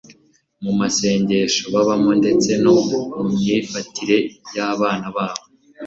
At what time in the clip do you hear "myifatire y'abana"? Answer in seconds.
3.29-5.05